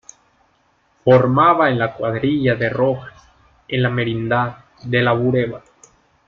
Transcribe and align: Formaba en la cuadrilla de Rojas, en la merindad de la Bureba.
Formaba 1.03 1.69
en 1.69 1.77
la 1.77 1.93
cuadrilla 1.93 2.55
de 2.55 2.69
Rojas, 2.69 3.13
en 3.67 3.83
la 3.83 3.89
merindad 3.91 4.65
de 4.85 5.03
la 5.03 5.11
Bureba. 5.11 5.61